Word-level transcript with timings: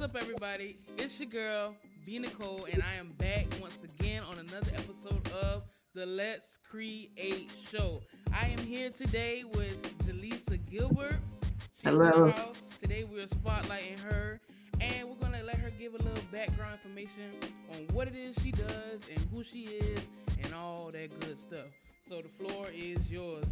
What's 0.00 0.14
up, 0.14 0.22
everybody? 0.22 0.78
It's 0.96 1.20
your 1.20 1.28
girl, 1.28 1.74
B 2.06 2.18
Nicole, 2.18 2.66
and 2.72 2.82
I 2.82 2.94
am 2.94 3.12
back 3.18 3.44
once 3.60 3.78
again 3.84 4.22
on 4.22 4.38
another 4.38 4.72
episode 4.74 5.30
of 5.42 5.64
the 5.92 6.06
Let's 6.06 6.56
Create 6.70 7.50
Show. 7.70 8.00
I 8.32 8.46
am 8.46 8.60
here 8.60 8.88
today 8.88 9.44
with 9.44 9.98
Jaleisa 10.06 10.58
Gilbert. 10.70 11.16
She's 11.42 11.84
Hello. 11.84 12.10
In 12.12 12.26
the 12.28 12.32
house. 12.32 12.70
Today 12.80 13.04
we're 13.12 13.26
spotlighting 13.26 14.00
her, 14.00 14.40
and 14.80 15.06
we're 15.06 15.16
gonna 15.16 15.42
let 15.42 15.56
her 15.56 15.68
give 15.68 15.92
a 15.92 15.98
little 15.98 16.24
background 16.32 16.78
information 16.82 17.34
on 17.74 17.94
what 17.94 18.08
it 18.08 18.16
is 18.16 18.34
she 18.42 18.52
does 18.52 19.02
and 19.14 19.20
who 19.30 19.44
she 19.44 19.64
is 19.64 20.00
and 20.42 20.54
all 20.54 20.88
that 20.92 21.10
good 21.20 21.38
stuff. 21.38 21.66
So 22.08 22.22
the 22.22 22.28
floor 22.42 22.68
is 22.74 23.06
yours. 23.10 23.44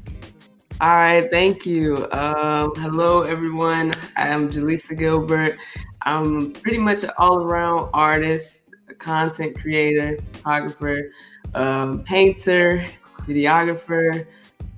All 0.80 0.95
right, 0.95 1.29
thank 1.29 1.66
you. 1.66 2.07
Um, 2.12 2.72
hello, 2.76 3.22
everyone. 3.22 3.90
I 4.16 4.29
am 4.29 4.48
Jaleisa 4.48 4.96
Gilbert. 4.96 5.57
I'm 6.03 6.53
pretty 6.53 6.79
much 6.79 7.03
an 7.03 7.11
all 7.18 7.43
around 7.43 7.90
artist, 7.93 8.72
content 9.00 9.58
creator, 9.58 10.18
photographer, 10.34 11.11
um, 11.54 12.04
painter, 12.04 12.86
videographer, 13.22 14.25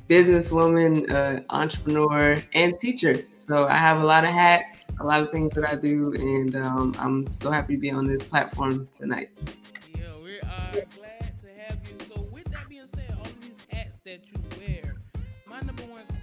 businesswoman, 0.09 1.11
uh, 1.11 1.43
entrepreneur, 1.51 2.43
and 2.55 2.79
teacher. 2.79 3.23
So 3.35 3.67
I 3.67 3.75
have 3.75 4.01
a 4.01 4.07
lot 4.07 4.25
of 4.25 4.31
hats, 4.31 4.87
a 5.01 5.05
lot 5.05 5.21
of 5.21 5.31
things 5.31 5.55
that 5.55 5.69
I 5.69 5.75
do, 5.75 6.15
and 6.15 6.57
um, 6.57 6.95
I'm 6.99 7.31
so 7.35 7.51
happy 7.51 7.75
to 7.75 7.79
be 7.79 7.91
on 7.91 8.07
this 8.07 8.23
platform 8.23 8.89
tonight. 8.91 9.29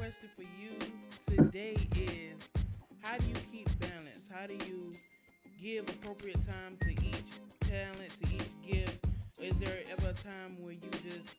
Question 0.07 0.29
for 0.37 0.43
you 0.61 1.35
today 1.35 1.75
is 1.97 2.37
how 3.01 3.17
do 3.17 3.27
you 3.27 3.35
keep 3.51 3.67
balance? 3.79 4.21
How 4.33 4.47
do 4.47 4.53
you 4.53 4.93
give 5.61 5.89
appropriate 5.89 6.39
time 6.47 6.77
to 6.81 6.91
each 6.91 7.25
talent, 7.59 8.09
to 8.23 8.33
each 8.33 8.49
gift? 8.65 9.05
Is 9.41 9.57
there 9.57 9.79
ever 9.91 10.11
a 10.11 10.13
time 10.13 10.55
where 10.61 10.71
you 10.71 10.89
just 11.03 11.35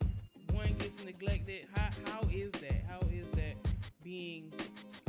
one 0.53 0.75
gets 0.79 1.03
neglected? 1.03 1.67
How 1.75 1.89
how 2.13 2.21
is 2.31 2.53
that? 2.61 2.85
How 2.91 2.99
is 3.11 3.27
that 3.37 3.55
being 4.05 4.53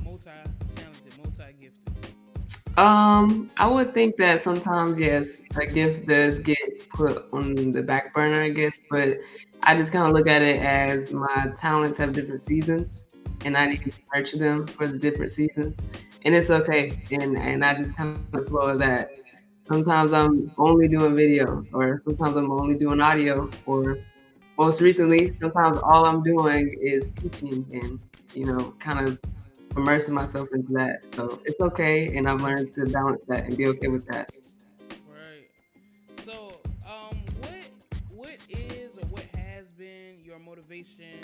multi-talented, 0.06 1.18
multi-gifted? 1.18 2.78
Um, 2.78 3.52
I 3.58 3.68
would 3.68 3.94
think 3.94 4.16
that 4.18 4.40
sometimes, 4.40 4.98
yes, 4.98 5.44
a 5.58 5.66
gift 5.66 6.08
does 6.08 6.40
get 6.40 6.90
put 6.92 7.26
on 7.34 7.72
the 7.72 7.84
back 7.84 8.14
burner, 8.14 8.42
I 8.42 8.52
guess, 8.52 8.80
but 8.90 9.18
I 9.64 9.76
just 9.76 9.92
kind 9.92 10.08
of 10.08 10.14
look 10.14 10.30
at 10.30 10.42
it 10.42 10.62
as 10.62 11.12
my 11.12 11.52
talents 11.58 11.98
have 11.98 12.14
different 12.14 12.40
seasons 12.40 13.09
and 13.46 13.58
I 13.58 13.68
need 13.68 13.84
to 13.84 13.92
nurture 14.14 14.38
them 14.38 14.68
for 14.68 14.88
the 14.88 14.98
different 14.98 15.32
seasons. 15.32 15.80
And 16.26 16.36
it's 16.36 16.50
okay. 16.50 17.02
And 17.12 17.38
and 17.38 17.64
I 17.64 17.74
just 17.76 17.96
kind 17.96 18.18
of 18.34 18.48
flow 18.48 18.70
of 18.70 18.80
that. 18.80 19.12
Sometimes 19.62 20.14
I'm 20.14 20.52
only 20.58 20.88
doing 20.88 21.16
video 21.16 21.66
or 21.74 22.02
sometimes 22.06 22.36
I'm 22.36 22.52
only 22.52 22.76
doing 22.76 23.00
audio 23.02 23.50
or 23.66 23.98
most 24.60 24.82
recently, 24.82 25.34
sometimes 25.40 25.78
all 25.84 26.06
I'm 26.06 26.22
doing 26.22 26.78
is 26.82 27.10
teaching 27.22 27.66
and, 27.72 27.98
you 28.34 28.46
know, 28.46 28.74
kind 28.80 29.08
of 29.08 29.18
immersing 29.78 30.14
myself 30.14 30.50
into 30.54 30.74
that. 30.74 31.00
So 31.14 31.42
it's 31.46 31.62
okay, 31.62 32.18
and 32.18 32.28
I've 32.28 32.42
learned 32.42 32.76
to 32.76 32.86
balance 32.88 33.22
that 33.30 33.46
and 33.46 33.56
be 33.56 33.68
okay 33.68 33.88
with 33.88 34.06
that. 34.08 34.30
Right. 35.08 35.48
So, 36.26 36.60
um, 36.86 37.18
what 37.40 37.70
what 38.10 38.38
is 38.50 38.98
or 38.98 39.06
what 39.08 39.24
has 39.36 39.66
been 39.78 40.18
your 40.26 40.40
motivation 40.40 41.22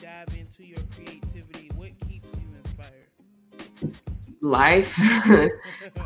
dive 0.00 0.28
into 0.36 0.64
your 0.64 0.78
creativity? 0.94 1.70
What 1.76 1.90
keeps 2.08 2.28
you 2.40 2.48
inspired? 2.64 3.94
Life, 4.40 4.98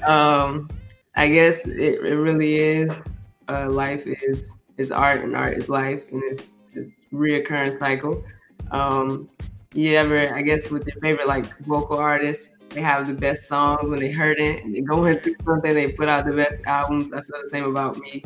um, 0.06 0.68
I 1.14 1.28
guess 1.28 1.60
it, 1.60 2.04
it 2.04 2.16
really 2.16 2.56
is. 2.56 3.02
Uh, 3.48 3.68
life 3.70 4.06
is 4.06 4.56
is 4.77 4.90
art, 4.90 5.22
and 5.22 5.36
art 5.36 5.56
is 5.56 5.68
life, 5.68 6.10
and 6.10 6.22
it's, 6.24 6.62
it's 6.72 6.90
reoccurring 7.12 7.78
cycle. 7.78 8.24
Um, 8.72 9.28
you 9.72 9.94
ever, 9.96 10.34
I 10.34 10.42
guess, 10.42 10.70
with 10.70 10.86
your 10.86 11.00
favorite 11.00 11.28
like 11.28 11.46
vocal 11.60 11.98
artists, 11.98 12.50
they 12.70 12.80
have 12.80 13.06
the 13.06 13.14
best 13.14 13.46
songs 13.46 13.88
when 13.88 14.00
they 14.00 14.10
heard 14.10 14.38
it, 14.38 14.64
and 14.64 14.74
they're 14.74 14.83
going 14.83 15.18
through 15.20 15.36
something, 15.44 15.74
they 15.74 15.92
put 15.92 16.08
out 16.08 16.27
the 16.27 16.33
best 16.33 16.60
albums. 16.66 17.12
I 17.12 17.20
feel 17.20 17.40
the 17.40 17.48
same 17.48 17.64
about 17.64 17.98
me. 17.98 18.24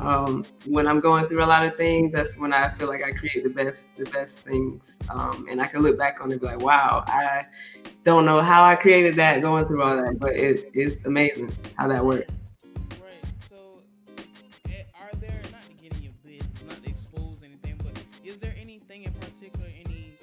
Um, 0.00 0.44
when 0.66 0.86
I'm 0.86 1.00
going 1.00 1.26
through 1.26 1.42
a 1.42 1.46
lot 1.46 1.66
of 1.66 1.74
things, 1.74 2.12
that's 2.12 2.36
when 2.36 2.52
I 2.52 2.68
feel 2.68 2.86
like 2.86 3.02
I 3.02 3.10
create 3.10 3.42
the 3.42 3.50
best, 3.50 3.96
the 3.96 4.04
best 4.04 4.44
things, 4.44 4.98
um, 5.10 5.46
and 5.50 5.60
I 5.60 5.66
can 5.66 5.82
look 5.82 5.98
back 5.98 6.20
on 6.20 6.30
it 6.30 6.34
and 6.34 6.40
be 6.40 6.46
like, 6.46 6.60
"Wow, 6.60 7.04
I 7.06 7.46
don't 8.04 8.24
know 8.24 8.40
how 8.40 8.64
I 8.64 8.76
created 8.76 9.16
that, 9.16 9.42
going 9.42 9.66
through 9.66 9.82
all 9.82 9.96
that, 9.96 10.18
but 10.20 10.36
it, 10.36 10.70
it's 10.72 11.04
amazing 11.04 11.50
how 11.76 11.88
that 11.88 12.04
worked." 12.04 12.30
Right. 12.92 13.24
So, 13.50 13.80
eh, 14.68 14.84
are 15.00 15.10
there 15.20 15.40
not 15.50 15.64
your 16.00 16.12
not 16.68 16.78
anything, 17.42 17.80
but 17.82 17.98
is 18.24 18.36
there 18.36 18.54
anything 18.60 19.02
in 19.02 19.12
particular, 19.14 19.66
any 19.84 20.14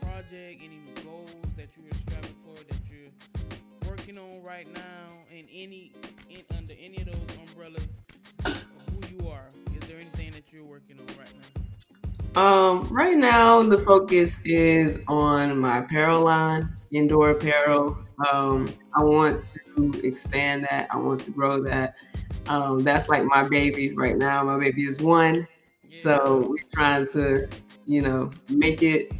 project, 0.00 0.62
any 0.64 0.80
goals 1.04 1.30
that 1.58 1.68
you're 1.76 1.92
striving 2.06 2.36
for, 2.42 2.56
that 2.64 2.80
you're 2.90 3.90
working 3.90 4.18
on 4.18 4.42
right 4.42 4.72
now, 4.72 5.12
and 5.30 5.46
any 5.52 5.92
in 6.30 6.42
under 6.56 6.72
any 6.80 6.96
of 6.98 7.06
those 7.06 7.36
umbrellas 7.48 7.82
are? 9.30 9.46
Is 9.80 9.88
there 9.88 9.98
anything 9.98 10.30
that 10.32 10.44
you're 10.52 10.64
working 10.64 10.98
on 10.98 11.06
right 11.18 11.28
now? 12.34 12.40
Um, 12.40 12.86
right 12.88 13.16
now 13.16 13.62
the 13.62 13.78
focus 13.78 14.40
is 14.44 15.02
on 15.08 15.58
my 15.58 15.78
apparel 15.78 16.22
line, 16.22 16.68
Endure 16.92 17.30
apparel. 17.30 17.98
Um, 18.32 18.68
I 18.96 19.02
want 19.02 19.56
to 19.76 20.00
expand 20.06 20.64
that. 20.64 20.88
I 20.90 20.96
want 20.96 21.20
to 21.22 21.30
grow 21.30 21.62
that. 21.64 21.94
Um, 22.48 22.80
that's 22.80 23.08
like 23.08 23.24
my 23.24 23.42
baby 23.44 23.94
right 23.94 24.16
now. 24.16 24.42
My 24.44 24.58
baby 24.58 24.84
is 24.84 25.00
one, 25.00 25.46
Yeah. 25.88 25.98
so 25.98 26.46
we're 26.50 26.56
trying 26.72 27.06
to, 27.08 27.48
you 27.86 28.02
know, 28.02 28.30
make 28.48 28.82
it 28.82 29.12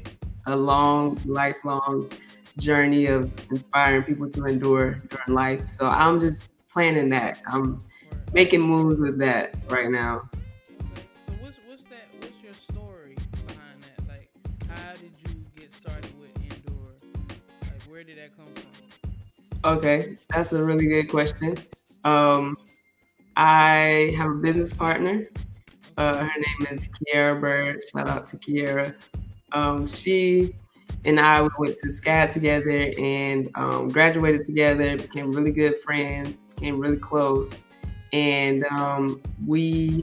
a 0.46 0.56
long, 0.56 1.20
lifelong 1.24 2.10
journey 2.58 3.06
of 3.06 3.30
inspiring 3.50 4.02
people 4.02 4.28
to 4.30 4.44
endure 4.46 5.02
during 5.08 5.34
life. 5.34 5.68
So 5.68 5.88
I'm 5.88 6.20
just 6.20 6.48
planning 6.68 7.08
that. 7.10 7.40
I'm. 7.46 7.80
Making 8.32 8.60
moves 8.62 9.00
with 9.00 9.18
that 9.18 9.54
right 9.68 9.90
now. 9.90 10.28
Okay. 10.32 11.02
So 11.26 11.32
what's 11.40 11.58
what's 11.66 11.84
that? 11.86 12.08
What's 12.20 12.42
your 12.42 12.54
story 12.54 13.16
behind 13.46 13.82
that? 13.82 14.08
Like, 14.08 14.30
how 14.70 14.92
did 14.92 15.12
you 15.26 15.44
get 15.56 15.74
started 15.74 16.12
with 16.20 16.30
Endure? 16.36 16.92
Like, 17.62 17.82
where 17.88 18.04
did 18.04 18.18
that 18.18 18.36
come 18.36 18.46
from? 18.54 19.72
Okay, 19.76 20.16
that's 20.28 20.52
a 20.52 20.64
really 20.64 20.86
good 20.86 21.10
question. 21.10 21.56
Um, 22.04 22.56
I 23.36 24.14
have 24.16 24.30
a 24.30 24.34
business 24.34 24.72
partner. 24.72 25.28
Uh, 25.96 26.18
her 26.18 26.24
name 26.24 26.68
is 26.72 26.88
Kiara 26.88 27.38
Bird. 27.38 27.82
Shout 27.92 28.08
out 28.08 28.26
to 28.28 28.36
Kiara. 28.38 28.94
Um, 29.52 29.86
she 29.86 30.54
and 31.04 31.18
I 31.18 31.42
we 31.42 31.48
went 31.58 31.78
to 31.78 31.88
SCAD 31.88 32.30
together 32.30 32.92
and 32.98 33.50
um, 33.54 33.88
graduated 33.88 34.46
together, 34.46 34.96
became 34.96 35.32
really 35.32 35.52
good 35.52 35.78
friends, 35.78 36.42
became 36.54 36.78
really 36.78 36.98
close. 36.98 37.64
And 38.12 38.64
um, 38.66 39.20
we 39.46 40.02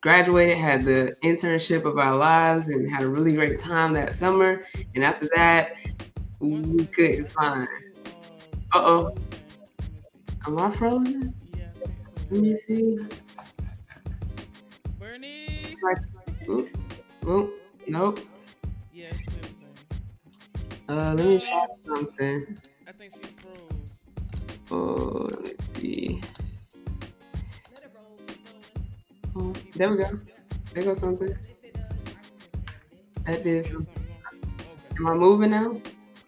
graduated, 0.00 0.58
had 0.58 0.84
the 0.84 1.16
internship 1.22 1.84
of 1.84 1.98
our 1.98 2.16
lives, 2.16 2.68
and 2.68 2.88
had 2.90 3.02
a 3.02 3.08
really 3.08 3.32
great 3.32 3.58
time 3.58 3.92
that 3.94 4.12
summer. 4.12 4.64
And 4.94 5.02
after 5.04 5.28
that, 5.34 5.74
we 6.38 6.86
couldn't 6.86 7.28
find. 7.28 7.68
Uh-oh. 8.72 9.14
frozen. 9.16 9.16
Let 9.48 9.60
me 9.62 9.76
see. 9.76 10.28
Am 10.46 10.58
I 10.58 10.70
frozen? 10.70 11.34
Yeah, 11.56 11.64
I 11.64 11.78
think 11.78 11.94
so. 12.04 12.12
Let 12.30 12.42
me 12.42 12.56
see. 12.56 12.98
Bernie. 14.98 15.76
Like, 15.82 15.98
oop, 16.48 16.68
oop, 17.26 17.50
nope. 17.88 18.20
Yeah, 18.92 19.06
it's 19.10 19.18
still 19.22 19.42
the 19.42 19.48
same. 20.88 20.98
Uh, 20.98 21.14
let 21.14 21.26
me 21.26 21.38
try 21.40 21.66
something. 21.86 22.58
I 22.86 22.92
think 22.92 23.12
she 23.14 23.30
froze. 23.32 23.90
Oh, 24.70 25.28
let 25.30 25.42
me 25.42 25.52
see. 25.74 26.20
There 29.76 29.90
we 29.90 29.98
go. 29.98 30.18
There 30.72 30.84
goes 30.84 31.00
something. 31.00 31.36
That 33.26 33.44
is. 33.44 33.70
Am 33.70 35.06
I 35.06 35.14
moving 35.14 35.50
now? 35.50 35.78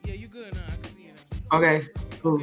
Yeah, 0.05 0.12
you 0.12 0.29
good 0.29 0.53
now. 0.53 0.61
I 0.67 0.77
can 0.77 0.95
see 0.95 1.03
you 1.05 1.12
now. 1.50 1.56
Okay, 1.56 1.87
cool. 2.21 2.43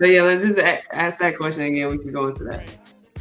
So 0.00 0.06
yeah, 0.06 0.22
let's 0.22 0.42
just 0.42 0.58
ask 0.92 1.20
that 1.20 1.38
question 1.38 1.62
again. 1.62 1.90
We 1.90 1.98
can 1.98 2.12
go 2.12 2.26
into 2.26 2.42
that. 2.42 2.58
Right. 2.58 2.78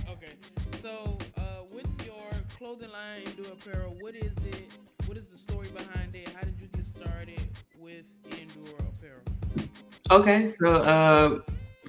Okay. 0.09 0.33
So, 0.81 1.15
uh, 1.37 1.63
with 1.71 1.85
your 2.03 2.25
clothing 2.57 2.89
line, 2.89 3.21
Endure 3.27 3.53
Apparel, 3.53 3.95
what 3.99 4.15
is 4.15 4.33
it? 4.47 4.71
What 5.05 5.15
is 5.15 5.27
the 5.27 5.37
story 5.37 5.67
behind 5.67 6.15
it? 6.15 6.27
How 6.29 6.41
did 6.41 6.55
you 6.59 6.67
get 6.75 6.87
started 6.87 7.39
with 7.77 8.05
Endure 8.31 8.79
Apparel? 8.79 9.21
Okay, 10.09 10.47
so 10.47 10.81
uh, 10.81 11.39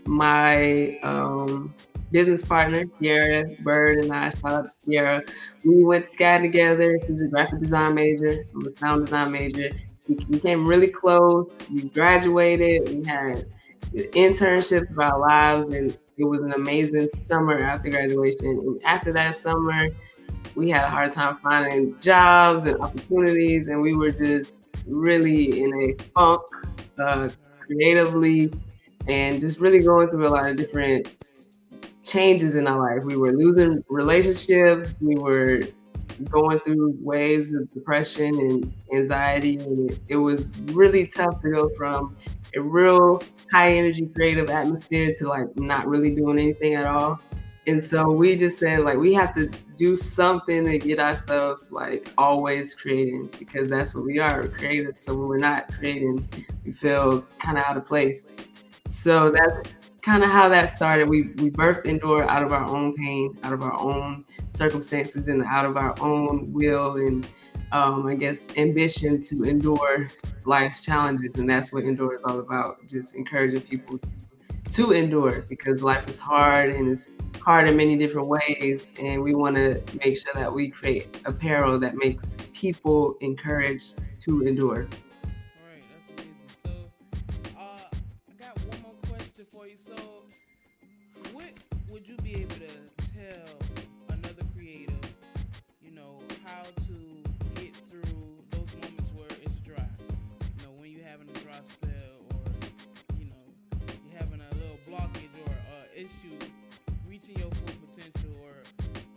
my 0.04 0.98
um, 1.02 1.74
business 2.10 2.44
partner, 2.44 2.84
Kiara 3.00 3.58
Bird, 3.62 3.98
and 3.98 4.12
I, 4.12 4.30
shout 4.30 4.52
out 4.52 4.66
to 4.66 4.90
Kiara, 4.90 5.28
we 5.64 5.84
went 5.84 6.04
to 6.04 6.10
SCAD 6.10 6.42
together. 6.42 6.98
She's 7.06 7.20
a 7.20 7.28
graphic 7.28 7.60
design 7.60 7.94
major, 7.94 8.44
I'm 8.54 8.66
a 8.66 8.72
sound 8.72 9.04
design 9.04 9.32
major. 9.32 9.70
We 10.08 10.14
became 10.14 10.66
really 10.66 10.88
close. 10.88 11.68
We 11.68 11.88
graduated. 11.88 12.88
We 12.88 13.04
had 13.04 13.46
internships 13.92 14.90
of 14.90 14.98
our 14.98 15.18
lives, 15.18 15.66
and 15.74 15.96
it 16.16 16.24
was 16.24 16.40
an 16.40 16.52
amazing 16.52 17.08
summer 17.12 17.60
after 17.62 17.90
graduation. 17.90 18.46
And 18.46 18.80
after 18.84 19.12
that 19.12 19.34
summer, 19.34 19.88
we 20.54 20.70
had 20.70 20.84
a 20.84 20.90
hard 20.90 21.12
time 21.12 21.38
finding 21.42 21.98
jobs 21.98 22.66
and 22.66 22.80
opportunities, 22.80 23.68
and 23.68 23.82
we 23.82 23.94
were 23.94 24.10
just 24.10 24.56
really 24.86 25.62
in 25.62 25.74
a 25.74 26.02
funk 26.14 26.42
uh, 26.98 27.28
creatively 27.66 28.52
and 29.08 29.40
just 29.40 29.60
really 29.60 29.80
going 29.80 30.08
through 30.08 30.26
a 30.26 30.30
lot 30.30 30.48
of 30.48 30.56
different 30.56 31.14
changes 32.06 32.54
in 32.54 32.66
our 32.66 32.78
life. 32.78 33.04
We 33.04 33.16
were 33.16 33.32
losing 33.32 33.84
relationships, 33.88 34.94
we 35.00 35.16
were 35.16 35.62
going 36.30 36.58
through 36.60 36.96
waves 37.00 37.52
of 37.52 37.70
depression 37.72 38.38
and 38.38 38.72
anxiety, 38.92 39.58
and 39.58 39.90
it, 39.90 39.98
it 40.08 40.16
was 40.16 40.52
really 40.72 41.06
tough 41.06 41.42
to 41.42 41.50
go 41.50 41.68
from 41.76 42.16
a 42.54 42.60
real 42.60 43.22
high 43.50 43.72
energy 43.72 44.06
creative 44.06 44.48
atmosphere 44.50 45.14
to 45.18 45.28
like 45.28 45.54
not 45.56 45.86
really 45.86 46.14
doing 46.14 46.38
anything 46.38 46.74
at 46.74 46.86
all. 46.86 47.20
And 47.68 47.82
so 47.82 48.08
we 48.10 48.36
just 48.36 48.60
said 48.60 48.80
like 48.80 48.96
we 48.96 49.12
have 49.14 49.34
to 49.34 49.50
do 49.76 49.96
something 49.96 50.64
to 50.66 50.78
get 50.78 51.00
ourselves 51.00 51.72
like 51.72 52.12
always 52.16 52.74
creating 52.74 53.28
because 53.38 53.68
that's 53.68 53.94
what 53.94 54.04
we 54.04 54.20
are, 54.20 54.46
creative. 54.46 54.96
So 54.96 55.14
when 55.14 55.28
we're 55.28 55.38
not 55.38 55.68
creating, 55.72 56.26
we 56.64 56.70
feel 56.70 57.22
kind 57.38 57.58
of 57.58 57.64
out 57.64 57.76
of 57.76 57.84
place. 57.84 58.30
So 58.86 59.32
that's 59.32 59.72
kind 60.06 60.22
of 60.22 60.30
how 60.30 60.48
that 60.48 60.70
started. 60.70 61.08
We 61.08 61.22
we 61.42 61.50
birthed 61.50 61.86
Endure 61.86 62.22
out 62.30 62.44
of 62.44 62.52
our 62.52 62.64
own 62.64 62.94
pain, 62.94 63.36
out 63.42 63.52
of 63.52 63.60
our 63.62 63.76
own 63.76 64.24
circumstances, 64.50 65.26
and 65.26 65.42
out 65.42 65.66
of 65.66 65.76
our 65.76 66.00
own 66.00 66.52
will 66.52 66.92
and 67.04 67.28
um, 67.72 68.06
I 68.06 68.14
guess 68.14 68.48
ambition 68.56 69.20
to 69.22 69.42
endure 69.42 70.08
life's 70.44 70.84
challenges, 70.84 71.30
and 71.34 71.50
that's 71.50 71.72
what 71.72 71.82
Endure 71.82 72.14
is 72.14 72.22
all 72.22 72.38
about. 72.38 72.76
Just 72.86 73.16
encouraging 73.16 73.62
people 73.62 73.98
to, 73.98 74.10
to 74.70 74.92
endure 74.92 75.42
because 75.48 75.82
life 75.82 76.06
is 76.06 76.20
hard 76.20 76.70
and 76.70 76.88
it's 76.88 77.08
hard 77.40 77.66
in 77.66 77.76
many 77.76 77.98
different 77.98 78.28
ways, 78.28 78.90
and 79.00 79.20
we 79.20 79.34
want 79.34 79.56
to 79.56 79.82
make 80.04 80.16
sure 80.16 80.34
that 80.34 80.52
we 80.54 80.70
create 80.70 81.20
apparel 81.24 81.80
that 81.80 81.96
makes 81.96 82.36
people 82.52 83.16
encouraged 83.20 83.98
to 84.22 84.46
endure. 84.46 84.86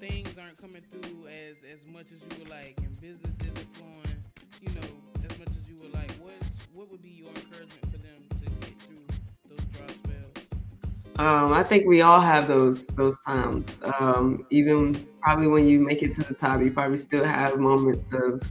Aren't 0.02 0.58
coming 0.58 0.82
through 0.92 1.28
as 1.28 1.58
as 1.72 1.86
much 1.92 2.06
as 2.06 2.22
you 2.22 2.40
would 2.40 2.50
like, 2.50 2.74
and 2.78 3.02
business 3.02 3.34
isn't 3.42 3.76
flowing, 3.76 4.24
you 4.62 4.70
know, 4.70 4.88
as 5.30 5.38
much 5.38 5.50
as 5.50 5.68
you 5.68 5.76
would 5.82 5.94
like. 5.94 6.10
What 6.14 6.34
what 6.74 6.90
would 6.92 7.02
be 7.04 7.10
your 7.10 7.28
encouragement 7.28 7.82
for 7.92 7.98
them 7.98 8.24
to 8.30 8.50
get 8.66 8.82
through 8.82 9.06
those 9.50 9.66
dry 9.74 9.88
spells? 9.88 11.20
Um, 11.20 11.52
I 11.52 11.64
think 11.64 11.86
we 11.86 12.02
all 12.02 12.22
have 12.22 12.48
those 12.48 12.88
those 12.88 13.20
times. 13.22 13.78
Um, 14.00 14.46
even 14.50 15.06
probably 15.22 15.48
when 15.48 15.68
you 15.68 15.82
make 15.82 16.02
it 16.02 16.16
to 16.16 16.24
the 16.24 16.34
top, 16.34 16.62
you 16.62 16.72
probably 16.72 16.98
still 16.98 17.26
have 17.26 17.60
moments 17.60 18.14
of 18.14 18.42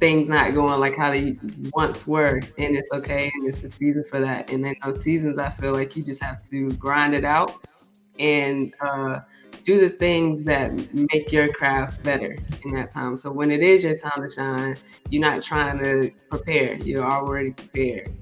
things 0.00 0.28
not 0.28 0.52
going 0.52 0.80
like 0.80 0.96
how 0.96 1.10
they 1.10 1.38
once 1.74 2.08
were, 2.08 2.40
and 2.58 2.76
it's 2.76 2.90
okay, 2.92 3.30
and 3.34 3.46
it's 3.48 3.62
a 3.62 3.70
season 3.70 4.04
for 4.10 4.18
that. 4.18 4.50
And 4.50 4.64
then 4.64 4.74
those 4.82 5.00
seasons, 5.00 5.38
I 5.38 5.50
feel 5.50 5.72
like 5.72 5.96
you 5.96 6.02
just 6.02 6.22
have 6.24 6.42
to 6.44 6.72
grind 6.72 7.14
it 7.14 7.24
out 7.24 7.64
and 8.18 8.74
uh, 8.80 9.20
do 9.66 9.80
the 9.80 9.90
things 9.90 10.44
that 10.44 10.72
make 10.94 11.32
your 11.32 11.52
craft 11.52 12.00
better 12.04 12.38
in 12.64 12.72
that 12.72 12.88
time. 12.88 13.16
So 13.16 13.32
when 13.32 13.50
it 13.50 13.64
is 13.64 13.82
your 13.82 13.96
time 13.96 14.22
to 14.22 14.30
shine, 14.30 14.76
you're 15.10 15.20
not 15.20 15.42
trying 15.42 15.78
to 15.80 16.12
prepare, 16.30 16.76
you're 16.76 17.04
already 17.04 17.50
prepared. 17.50 18.14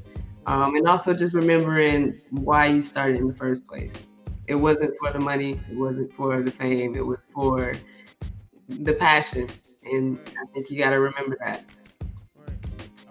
Um, 0.46 0.74
and 0.74 0.88
also 0.88 1.12
just 1.14 1.34
remembering 1.34 2.18
why 2.30 2.66
you 2.66 2.80
started 2.80 3.16
in 3.16 3.28
the 3.28 3.34
first 3.34 3.66
place. 3.66 4.10
It 4.46 4.54
wasn't 4.54 4.96
for 4.98 5.12
the 5.12 5.20
money, 5.20 5.60
it 5.70 5.76
wasn't 5.76 6.14
for 6.14 6.42
the 6.42 6.50
fame, 6.50 6.96
it 6.96 7.04
was 7.04 7.26
for 7.26 7.74
the 8.68 8.94
passion. 8.94 9.48
And 9.84 10.18
I 10.40 10.46
think 10.54 10.70
you 10.70 10.78
got 10.78 10.90
to 10.90 11.00
remember 11.00 11.36
that. 11.44 11.64
Right. 12.36 12.50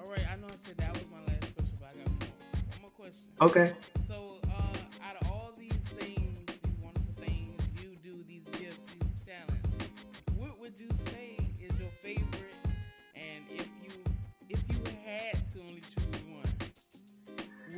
All 0.01 0.09
right. 0.09 0.27
I 0.31 0.35
know 0.37 0.47
I 0.47 0.55
said 0.63 0.77
that 0.77 0.91
was 0.91 1.03
my 1.11 1.19
last 1.31 1.55
question, 1.55 1.77
but 1.79 1.89
I 1.91 1.97
got 1.99 2.07
one 2.07 2.81
more 2.81 2.89
question. 2.89 3.31
Okay. 3.41 3.73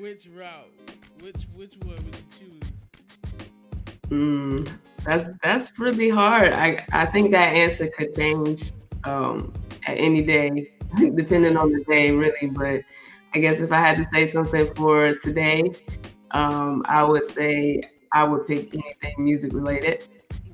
Which 0.06 0.28
route? 0.28 0.70
Which 1.20 1.48
which 1.56 1.74
one 1.84 1.96
would 1.96 2.16
you 2.40 2.60
choose? 2.62 2.72
Mm, 4.10 4.80
that's 5.04 5.28
that's 5.42 5.80
really 5.80 6.12
hard. 6.12 6.54
I 6.54 6.86
I 6.92 7.08
think 7.08 7.32
that 7.32 7.56
answer 7.56 7.88
could 7.88 8.14
change 8.16 8.72
um, 9.04 9.52
at 9.88 9.98
any 9.98 10.24
day, 10.24 10.72
depending 11.16 11.58
on 11.58 11.72
the 11.72 11.84
day, 11.86 12.12
really. 12.12 12.52
But 12.52 12.84
I 13.34 13.40
guess 13.40 13.62
if 13.62 13.72
I 13.72 13.80
had 13.82 13.98
to 13.98 14.04
say 14.14 14.28
something 14.28 14.72
for 14.76 15.16
today, 15.16 15.74
um, 16.30 16.84
I 16.88 17.04
would 17.04 17.26
say 17.26 17.82
I 18.14 18.26
would 18.26 18.46
pick 18.46 18.76
anything 18.76 19.16
music 19.18 19.54
related. 19.54 20.08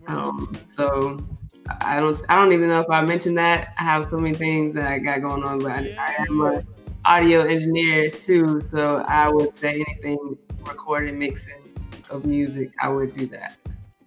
Um, 0.07 0.57
so 0.63 1.19
I 1.81 2.00
don't 2.00 2.24
I 2.30 2.38
don't 2.38 2.53
even 2.53 2.69
know 2.69 2.80
if 2.80 2.89
I 2.89 3.03
mentioned 3.03 3.38
that. 3.38 3.74
I 3.77 3.83
have 3.83 4.06
so 4.06 4.15
many 4.15 4.33
things 4.33 4.74
that 4.75 4.89
I 4.89 5.00
got 5.00 5.21
going 5.21 5.44
on, 5.44 5.59
but 5.59 5.74
I, 5.74 5.94
I 5.98 6.25
am 6.30 6.39
a 6.39 6.63
audio 7.06 7.42
engineer 7.42 8.09
too, 8.09 8.62
so 8.63 8.98
I 9.07 9.30
would 9.30 9.56
say 9.57 9.83
anything 9.88 10.38
recording, 10.65 11.18
mixing 11.18 11.62
of 12.09 12.25
music, 12.25 12.71
I 12.80 12.89
would 12.89 13.15
do 13.15 13.25
that. 13.27 13.57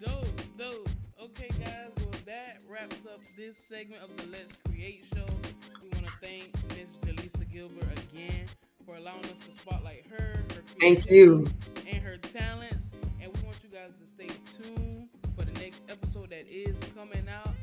Dope, 0.00 0.26
dope. 0.58 0.88
Okay, 1.20 1.48
guys, 1.58 1.90
well, 1.98 2.10
that 2.26 2.58
wraps 2.68 2.96
up 3.12 3.20
this 3.36 3.56
segment 3.56 4.02
of 4.02 4.16
the 4.16 4.26
Let's 4.30 4.54
Create 4.68 5.04
show. 5.14 5.24
We 5.82 5.88
want 5.90 6.06
to 6.06 6.12
thank 6.22 6.52
Miss 6.70 6.96
Jaleisa 7.02 7.50
Gilbert 7.52 7.98
again 8.12 8.46
for 8.86 8.96
allowing 8.96 9.24
us 9.24 9.38
to 9.48 9.60
spotlight 9.60 10.04
her, 10.10 10.36
her 10.54 10.62
thank 10.80 11.10
you, 11.10 11.46
and 11.88 12.02
her 12.02 12.18
talents. 12.18 12.86
And 13.20 13.32
we 13.34 13.42
want 13.42 13.56
you 13.62 13.70
guys 13.70 13.90
to 14.00 14.06
stay 14.06 14.28
tuned 14.56 15.08
for 15.36 15.44
the 15.44 15.58
next 15.60 15.84
episode 15.90 16.30
that 16.30 16.46
is 16.48 16.76
coming 16.94 17.26
out. 17.28 17.53